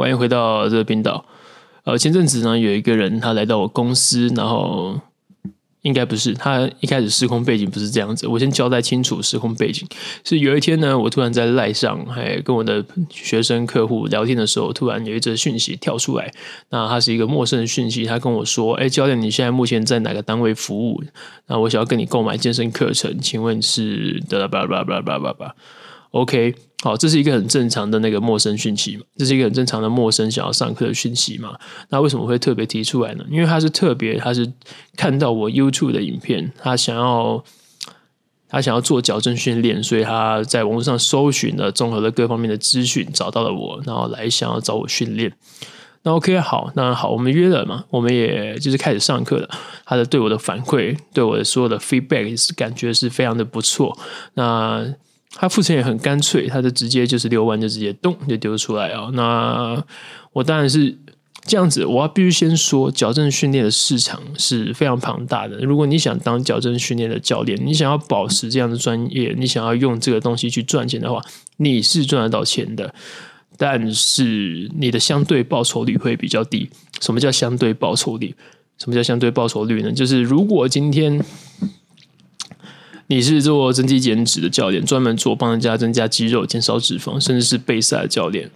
[0.00, 1.26] 欢迎回到这个频道。
[1.84, 4.98] 呃，前阵子呢，有一个人他来到我公司，然后。
[5.82, 8.26] 应该不是，他一开始时空背景不是这样子。
[8.26, 9.88] 我先交代清楚时空背景，
[10.22, 16.30] 是有一天呢，我突然在赖上，还跟我的学生客户聊天的时候，突然有一则讯息跳出来。
[16.68, 21.02] 那他是一个陌生的讯息，他跟我说：“哎，教练，你现在目前在哪个单位服务？
[21.46, 25.54] 那我想要跟你购买健身课程，请问是的吧吧吧吧吧吧
[26.10, 29.02] ？OK。”好，这是一个很正常的那个陌生讯息嘛？
[29.18, 31.54] 这是一个很正常的陌生想要上课的讯息嘛？
[31.90, 33.24] 那为什么会特别提出来呢？
[33.30, 34.50] 因为他是特别，他是
[34.96, 37.44] 看到我 YouTube 的影片，他想要
[38.48, 45.30] 他想要做矫正训练，所以他在网络上搜寻了综合了各方面的资讯，找到了我，然后来想要找我训练。
[46.04, 47.84] 那 OK，好，那好，我们约了嘛？
[47.90, 49.46] 我们也就是开始上课了。
[49.84, 53.94] 他的对我的反馈，对我的所有的 feedback 是感觉是非常的不错。
[54.32, 54.94] 那。
[55.32, 59.08] 他付钱也很干脆，他就直接就是六万就直接咚就丢出来啊！
[59.14, 59.82] 那
[60.32, 60.98] 我当然是
[61.46, 65.56] 这样子，我要必须先说，矫正训练的市场是非常庞大的。
[65.58, 71.24] 如果你想当矫正训练的教练，你想要保持这样的专业，你想要用这个东西去赚钱的话，
[71.58, 72.92] 你是赚得到钱的，
[73.56, 76.68] 但是你的相对报酬率会比较低。
[77.00, 78.34] 什么叫相对报酬率？
[78.78, 79.92] 什么叫相对报酬率呢？
[79.92, 81.24] 就是如果今天。
[83.10, 88.48] 你是做增肌减脂的教练，专门做帮人家增加肌肉、减少脂肪，甚至是备赛的教练。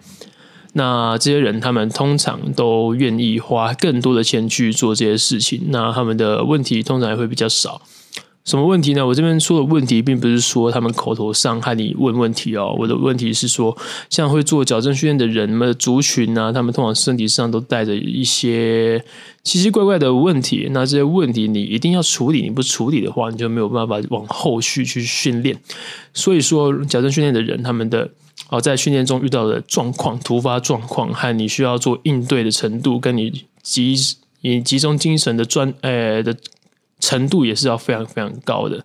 [0.75, 5.61] 那这些人，他们通常都愿意花更多的钱去做这些事情。
[5.71, 7.83] 那他们的问题通常也会比较少。
[8.45, 9.07] 什么问题呢？
[9.07, 12.77] 我这边说的问题，并不是说他们口头上和你问问题哦。
[12.79, 13.75] 我的问题是说，
[14.11, 19.03] 像会做矫正训练的人们的族群呢，他们通常身体上都带着一些
[19.43, 20.69] 奇奇怪怪的问题。
[20.73, 25.59] 那这些问题你一定要处理，你不处理的话，你就没有办法往后续去训练。
[26.13, 28.11] 所以说，矫正训练的人，他们的
[28.51, 33.97] 哦，在训练中遇到的状况、突发状况和你需要做应对的程度，跟你集
[34.43, 36.37] 你集中精神的专诶的。
[37.05, 38.83] 程度也是要非常非常高的，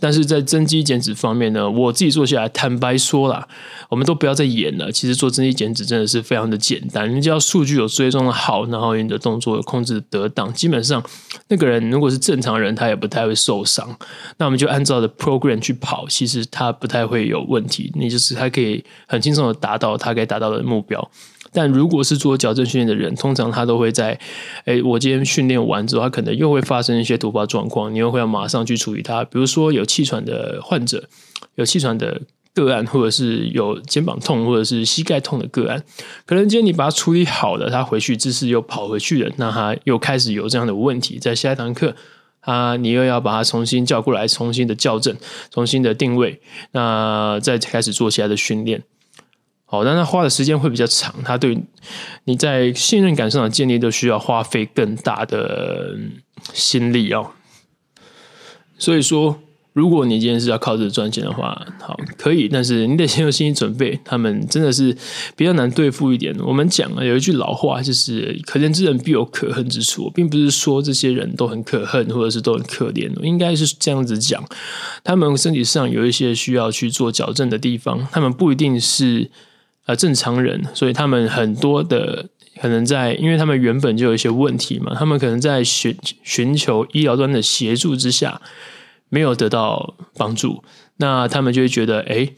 [0.00, 3.46] 但是在增肌减脂方面呢，我自己做下来，坦白说啦，
[3.90, 4.90] 我们都不要再演了。
[4.90, 11.02] 其实做增肌减脂真的是非常的简单，你只要数据有追踪的好，然后你的动作有控制得当，基本上
[11.48, 13.96] 那个人如果是正常人，他也不太会受伤。
[14.38, 21.10] 那我们就按照的 program 去跑，其实他不太会有问题，你就是他可以很轻松的达到他该达到的目标。
[21.54, 24.18] 但如果是做矫正训练的人，通常他都会在，
[24.64, 29.22] 哎，我今天训练完之后，他可能又会发生一些突发状况，你又会要马上去处理它。
[29.24, 31.04] 比如说有气喘的患者，
[31.54, 32.20] 有气喘的
[32.52, 35.82] 个案，或者是有肩膀痛或者是膝盖痛的个案，
[36.26, 41.94] 可能今天你把它处理好了，他回去姿势又跑回去了，那他又开始有这样的问题，在下一堂课，
[42.40, 45.16] 啊，你又要把它重新叫过来，重新的校正，
[45.50, 46.40] 重新的定位，
[46.72, 48.82] 那再开始做其他的训练。
[49.74, 51.58] 好，但他花的时间会比较长，他对
[52.26, 55.96] 你在信任感上的建立都需要花费更大的
[56.52, 57.32] 心力哦。
[58.78, 59.40] 所以说，
[59.72, 63.98] 如果你今天是要靠这个赚钱的话，好，可以，但是你得先有心理准备。
[64.04, 64.96] 他们真的是
[65.34, 66.32] 比较难对付一点。
[66.38, 74.44] 我们讲了，有一句老话，就是“可怜之人必有可恨之处”，并不是说这些人都很可恨，或者是都很可怜，应该是这样子讲。
[75.02, 79.30] 他们身体上有一些需要去做矫正的地方，他们不一定是。
[79.86, 82.26] 呃，正常人，所以他们很多的
[82.60, 88.40] 可能在，因为他们原本就有一些问题嘛，他们可能在寻寻求医疗端的协助之下，
[89.10, 90.64] 没有得到帮助，
[90.96, 92.30] 那他们就会觉得，哎，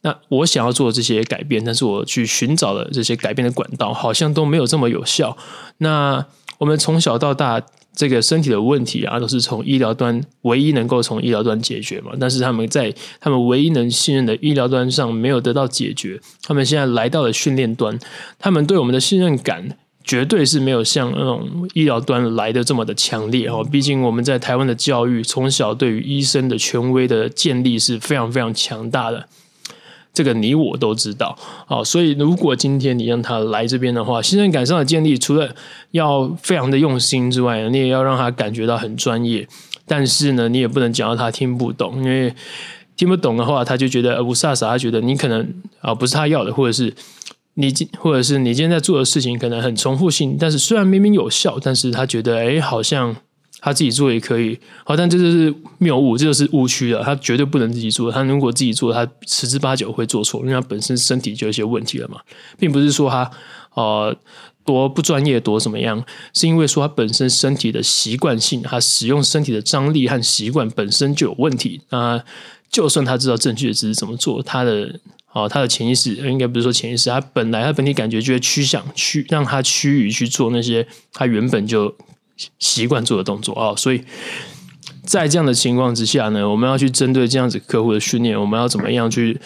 [0.00, 5.36] 那我想要做这些改变，但是我去寻找了这些改变的管道，好像都没有这么有效。
[5.78, 6.24] 那
[6.58, 7.62] 我们从小到大。
[7.94, 12.12] 这个身体的问题啊，都是从医疗端唯一能够从医疗端解决嘛。
[12.18, 16.20] 但是他们在他们唯一能信任的医疗端上没有得到解决。
[16.42, 17.98] 他们现在来到了训练端，
[18.38, 23.66] 他们对我们的信任感绝对是没有像那种医疗端来的这么的强烈哦。
[23.70, 29.28] 毕竟我们在台湾的教育，从小对于医生的权威的建立是非常非常强大的。
[30.14, 31.36] 这个你我都知道，
[31.66, 35.52] 好，所以如果今天你让他来这边的话，信任感上的建立，除了
[35.90, 39.46] 要非常的用心之外，你也要让他感觉到很专业。
[39.86, 42.32] 但是呢，你也不能讲到他听不懂，因为
[42.96, 46.94] 听不懂的话，他就觉得不飒飒，他觉得你可能啊不是他要的，或者是
[47.54, 53.16] 你今或者是你今天在做的事情可能很重复性，但是虽然明明有效，但是他觉得哎好像。
[53.64, 57.02] 他自己做也可以，好，但这就是谬误，这就是误区了。
[57.02, 62.20] 他绝对不能自己做，他如果自己做，他十之八九会做错，因为他本身身体就有些问题了嘛，
[62.58, 63.30] 并不是说他
[63.72, 64.14] 呃
[64.66, 71.80] 多不专业多怎么样，是因为说他本身身体的习惯性，他使用身体的张力和习惯本身就有问题。
[71.88, 72.22] 那
[72.68, 75.00] 就算他知道正确的姿势怎么做，他的
[75.32, 81.96] 哦，他的潜意识应该不是说潜意识，他本来他本体感觉就会趋向去让他趋于去做那些他原本就
[82.58, 84.04] 习惯做的动作啊、所以
[85.04, 89.40] 在这样的情况之下呢，我们要去针对这样子客户的训练，我们要怎么样去？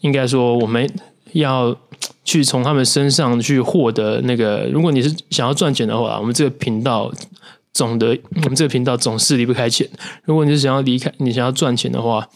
[0.00, 0.90] 应该说，我们
[1.32, 1.76] 要
[2.24, 4.68] 去从他们身上去获得那个。
[4.72, 7.12] 如果你是想要赚钱的话，我们这个频道
[7.72, 9.88] 总的，我们这个频道总是离不开钱。
[10.24, 12.28] 如果你是想要离开，你想要赚钱的话。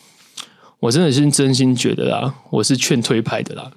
[0.81, 3.71] 我真的是真心觉得啦，我是劝退派的啦。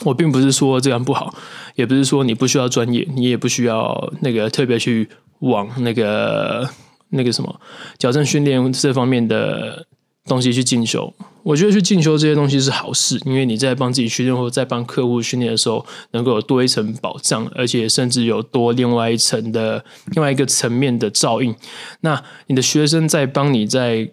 [0.00, 1.34] 我并不是说这样不好，
[1.76, 5.08] 也不是说你不需要专业，你也不需要那个特别去
[5.40, 6.68] 往那个
[7.10, 7.60] 那个什么
[7.98, 9.86] 矫正训练这方面的
[10.26, 11.12] 东西去进修。
[11.44, 19.84] 我觉得去进修这些东西是好事，因为你在帮自己训练或者在帮客户训练的时候，能够有多一层保障，而且甚至有多另外一层的
[20.14, 21.54] 另外一个层面的照应。
[22.00, 24.10] 那你的学生在帮你在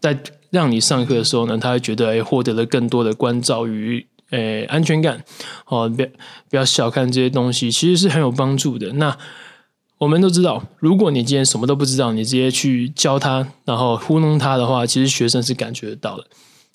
[0.00, 0.18] 在。
[0.52, 5.24] 让你上课的时候呢，他会觉得哎，获得了更多的关照与诶安全感。
[5.66, 6.04] 哦，别
[6.50, 8.92] 不要小看这些东西，其实是很有帮助的。
[8.94, 9.16] 那
[9.98, 16.26] 我们都知道，如果你今天什么都不知道，你直接去教他，然后糊弄他的话，其实学生是感觉得到的。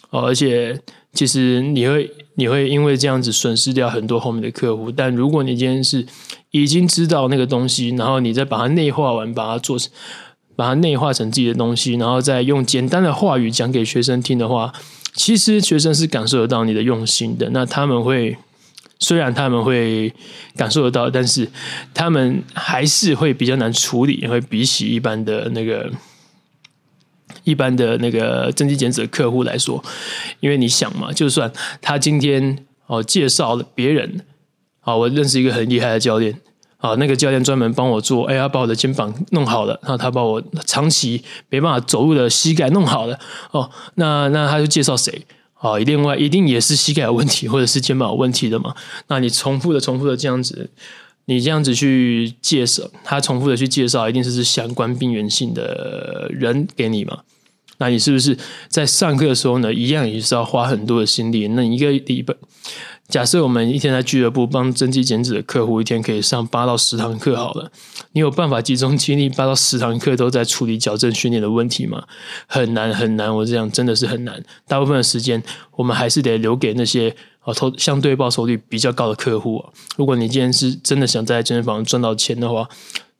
[0.09, 0.81] 哦，而且
[1.11, 4.89] 其实你会你会因为这样子损失掉很多后面的客户。
[4.89, 6.07] 但如果你今天是
[6.51, 9.91] 已经知道那个东西，然后你再把它内化完，把它做成。
[10.55, 14.73] 把它内化成自己的东西，然后再用简单的话语讲给学生听的话，
[15.17, 17.49] 其实学生是感受得到你的用心的。
[17.49, 18.37] 那他们会，
[18.99, 20.13] 虽然他们会
[20.55, 21.49] 感受得到，但是
[21.93, 25.91] 他们还是会比较难处理，会比起一般的那个
[27.43, 29.83] 一般的那个增肌减脂的客户来说，
[30.39, 34.21] 因为你想嘛，就算他今天哦介绍了别人，
[34.79, 36.39] 好，我认识一个很厉害的教练。
[36.77, 43.19] 啊，那个教练专门帮我做，哎呀，把我的肩膀弄好了，然后他把我长期没办法走路的膝盖弄好了。
[43.51, 45.25] 哦，那那他就介绍谁？
[45.55, 48.75] 啊，另外一定也是膝盖有问题或者是肩膀有问题的嘛。
[49.07, 50.69] 那你重复的、重复的这样子，
[51.25, 57.21] 你这样子去介绍，他重复的去介绍，一定是是相关病原性的人给你嘛？
[57.79, 58.37] 那你是不是
[58.67, 61.47] 在上课的时候呢，一样也是要花很多的心力？
[61.47, 62.35] 那一个礼拜。
[63.07, 67.71] 假设我们一天在俱乐部帮增肌减脂的客户，一天可以上八到十堂课好了。
[68.11, 72.03] 你有办法集中精力八到十堂课都在处理矫正训练的问题吗？
[72.47, 74.43] 很难很难，我这样真的是很难。
[74.67, 75.41] 大部分的时间，
[75.77, 79.63] 我们还是得留给那些啊投相对报酬率比较高的客户。
[79.95, 82.67] 如果你今天是真的想在健身房赚到钱的话，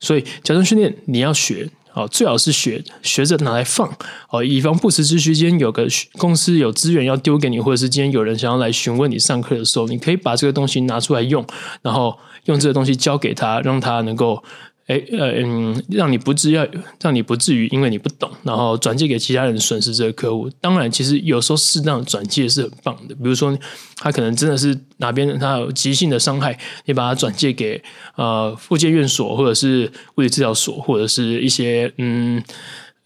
[0.00, 1.70] 所以矫正训练你要学。
[1.98, 3.90] 哦，最好是学学着拿来放
[4.30, 5.38] 哦，以防不时之需。
[5.38, 5.86] 间有个
[6.16, 11.46] 公司有资源要丢给你，或者是今天有人想要来询问你上课的时候，你可以把这个东西拿出来用，
[11.82, 14.42] 然后用这个东西教给他，让他能够。
[14.88, 16.66] 哎，呃，嗯，让你不至要，
[17.02, 20.48] 让你不至于因为你不懂，然后转借给其他人损失这个客户。
[20.62, 23.14] 当然，其实有时候适当的转借是很棒的。
[23.16, 23.54] 比如说，
[23.96, 27.82] 他可能真的是哪边他有急性的伤害，你把他转借给
[28.16, 32.42] 呃复健院所，或者是物理治疗所，或者是一些嗯，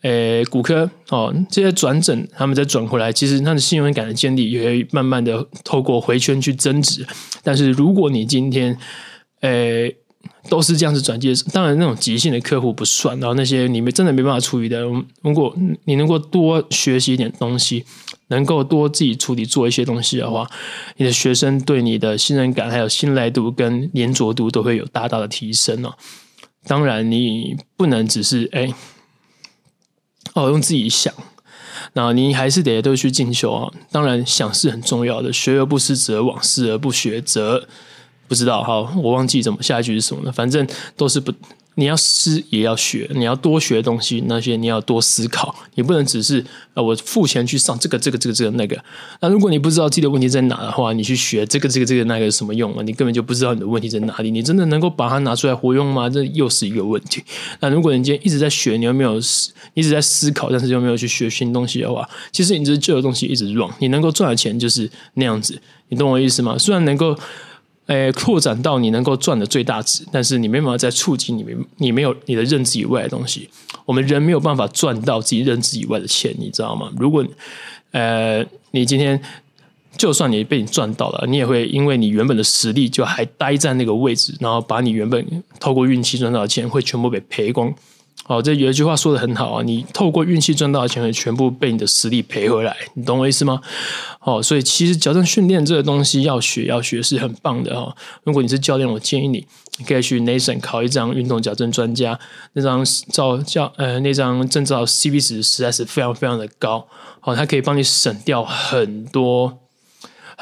[0.02, 7.04] 诶骨科哦这些转诊，他们再转回来，其实他的信任感的建立也会慢慢的透过回圈去增值。
[7.42, 8.78] 但是如果你今天，
[9.40, 9.96] 诶。
[10.48, 14.80] 都是这样子转介，当然那种急性的客户不算，然后那些你们真的没办法处理的，
[15.22, 17.84] 如果你能够多学习一点东西，
[18.28, 20.48] 能够多自己处理做一些东西的话，
[20.96, 25.94] 你的学生对你的信任感、还有信赖度跟黏着度都会有大大的提升哦。
[26.66, 28.74] 当然，你不能只是哎，
[30.34, 31.14] 哦用自己想，
[31.92, 33.72] 那你还是得都去进修啊。
[33.90, 37.68] 当然，想是很重要的，学而不思则罔，思而不学则。
[38.32, 40.32] 不知道，好，我忘记怎么下一句是什么了。
[40.32, 41.30] 反正都是不，
[41.74, 48.82] 你要思也要学，你要多学东西，那些你要多思考，你不能只是呃，我付钱去上这个这个这个这个那个。
[49.20, 52.82] 那如果你不知道自己的问题在哪的话，你去学这个这个这个那个有什么用啊？
[52.82, 56.08] 你根本就不知道你的问题在哪里，你真的能够把它拿出来活用吗？
[56.08, 57.22] 这又是一个问题。
[57.60, 65.60] 那如果你今天一直在学，你又没有思，一直在思考，但是又没有去学新东西的话，其实你这旧的东西一直 run，你能够赚的钱就是那样子。
[65.90, 66.56] 你懂我意思吗？
[66.56, 67.14] 虽然能够。
[67.86, 73.48] 诶，扩展到你能够赚的最大值，但是你没办法再触及你没你没有你的认知以外的东西。
[73.84, 76.90] 我们人没有办法赚到自己认知以外的钱，你知道吗？
[76.96, 77.26] 如果
[77.90, 79.20] 呃，你今天
[79.96, 87.74] 就算你被你赚到了，你也会因为你原本的实力就还待在那个位置，然后把你原本透过运气赚到的钱会全部被赔光。
[88.26, 93.60] 哦，这有一句话说得很好啊，你透过运气赚到的钱会全部被你的实力赔回来，你懂我意思吗？
[94.20, 97.96] 哦，所以其实矫正训练这个东西要学要学是很棒的哈、哦。
[98.22, 99.44] 如果你是教练，我建议你，
[99.78, 102.18] 你可以去 Nation 考一张运动矫正专家
[102.52, 106.86] 那张照教呃那张证照，CP 值实在是非常非常的高，
[107.22, 109.58] 哦，它可以帮你省掉很多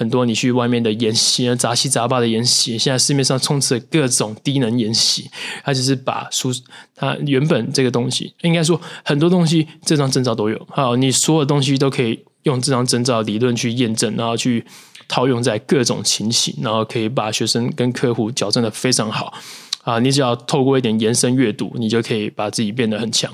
[0.01, 5.31] 很多你去外面的研习，杂七杂八的研习，现在市面上充斥各种低能研习，
[5.63, 6.51] 它只是把书
[6.97, 14.65] 它原本这个东西，应该说很多东西这张证照都有，好，你所有东西都可以用这张证照理论去验证，然后去
[15.07, 19.35] 套用在各种情形，然后可以把学生跟客户矫正的非常好
[19.83, 19.99] 啊！
[19.99, 23.31] 你只要透过一点延伸阅读，你就可以把自己变得很强。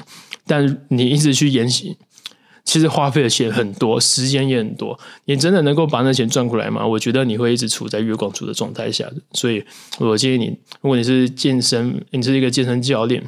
[0.49, 1.97] 但你一直去研习。
[2.67, 4.99] 其实花费的钱很多，时间也很多。
[5.25, 6.87] 你真的能够把那钱赚过来吗？
[6.87, 9.09] 我觉得你会一直处在月光族的状态下。
[9.33, 9.65] 所以
[9.99, 10.47] 我建议你，
[10.83, 13.23] 如果你是健身，你是一个健身教练，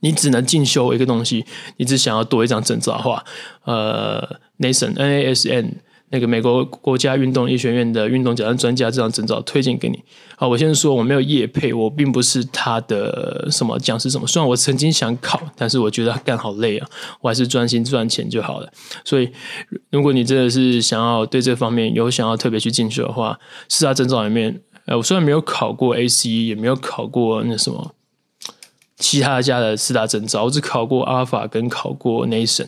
[0.00, 1.44] 你只能进修一个东西，
[1.76, 3.24] 你只想要多一张证照的话，
[3.64, 5.80] 呃，NASM N A S N。
[6.10, 10.00] 那个美国国家运动医学院的运动矫正专家这张证照推荐给你。
[10.36, 14.26] 好，我先说我没有业配，我并不是他的什么讲师什么。
[14.26, 16.88] 虽然我曾经想考，但是我觉得干好累啊，
[17.20, 18.70] 我还是专心赚钱就好了。
[19.04, 19.28] 所以，
[19.90, 27.95] 如果你真的是想要对这方面有想要特别去进修的话，四大证照里面，呃，我虽然没有考过 ACE，也没有考过那什么。
[28.98, 32.66] 其他家的四大证照，我只考过阿尔法跟考过 NASM，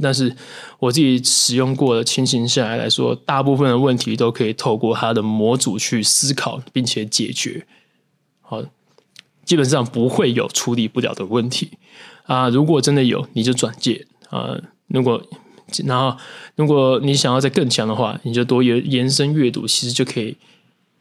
[0.00, 0.34] 但是
[0.78, 7.66] 我自己使用过的情形下来来说，大部分的问题都可以透过它的模组去思考并且解决。
[8.40, 8.62] 好，
[9.44, 11.72] 基本上不会有处理不了的问题
[12.24, 12.48] 啊。
[12.48, 14.56] 如果真的有，你就转介啊。
[14.86, 15.22] 如果
[15.84, 16.16] 然后
[16.54, 20.38] 如果你想要再更强的话，你就多延延伸阅读，其实就可以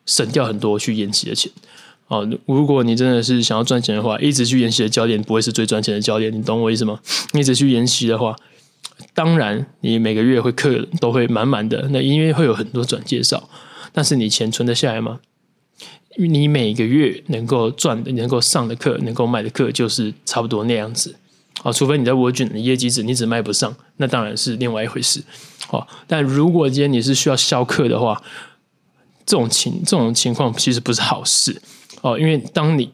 [0.06, 1.50] 省掉很多去研习的钱。
[2.08, 7.00] 哦，如果你真的是想要赚钱的话，一直去研习的教练不会是最赚钱的教练，你懂我意思吗？
[7.34, 8.36] 一直去研习的话，
[9.14, 13.50] 当然你每个月会课都会满满的，那因为会有很多转介绍，
[13.92, 15.20] 但是你钱存得下来吗？
[16.18, 21.16] 你每个月能够赚的、能够上的课、能够卖的课，就是差不多那样子。
[21.64, 25.24] 哦，除非你在 Virgin 的业绩值你只卖不上，那当然是另外一回事。
[25.72, 28.22] 哦，但如果今天你是需要销课的话，
[29.26, 31.62] 这种情这种情况其实不是好事。
[32.06, 32.92] 哦，因为当你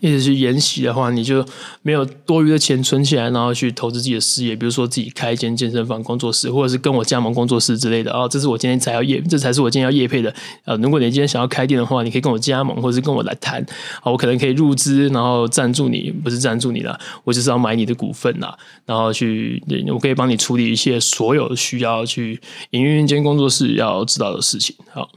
[0.00, 1.46] 一直去研习的话，你就
[1.80, 8.10] 没有多余的钱存起来，然后去投资自己的事业，比如说自己开一间健身房工作室，或者是跟我加盟工作室之类的。
[8.12, 10.34] 哦，这是我今天才要业，这才是我今天要业配的。
[10.64, 13.64] 呃，如果你今天想要开店的话，你可以跟我加盟，或者是跟我来谈。
[14.02, 19.62] 好，我可能可以入资，然后赞助你，不是赞助你啦，我就是要买你的股份啦，然后去，
[19.92, 24.74] 我可以帮你处理一些所有需要去营运一间工作室要知道的事情。
[24.92, 25.08] 好。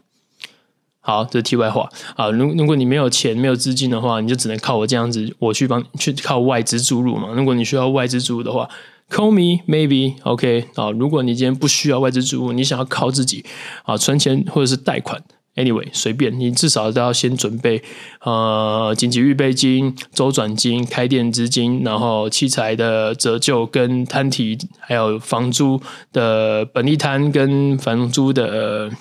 [1.09, 2.29] 好，这是题外话啊。
[2.29, 7.29] 如如果你没有钱、没有资金的话，你就只能靠我这样子，我去帮去靠外资注入嘛。
[7.33, 8.69] 如果你需要外资注入的话
[9.09, 10.91] ，call me maybe OK 啊。
[10.91, 13.43] 如果你今天不需要外资注入，你想要靠自己
[13.85, 15.19] 啊存钱或者是贷款
[15.55, 17.81] ，anyway 随便，你至少都要先准备
[18.21, 25.81] 呃紧急预备金、周转金、开店资金，然后器材的折旧跟摊提，还有房租
[26.13, 28.91] 的本利摊跟房租的。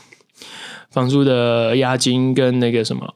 [0.90, 3.14] 房租的押金跟那个什么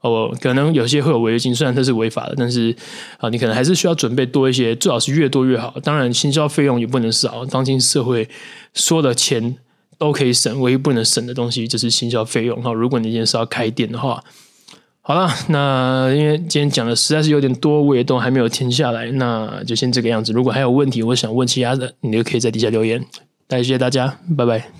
[0.00, 2.76] 哦，可能有些会有违约金，虽然这是违法的，但是
[3.16, 5.74] 啊，你可能还是需要准备多一些，最好是越多越好。
[5.82, 7.46] 当然，行销费用也不能少。
[7.46, 8.28] 当今社会
[8.74, 9.56] 所有的钱
[9.96, 12.62] 都可以省，唯一不能省的东西就是行销费用。
[12.62, 14.22] 哈，如果你今天是要开店的话，
[15.00, 20.32] 好了，那因为今天讲的实在是有点多，我也都还没有停下来，那就先这个样子。
[20.32, 23.02] 如果还有问题，我想问其他的，你就可以在底下留言。
[23.48, 24.74] 感谢大家，拜拜。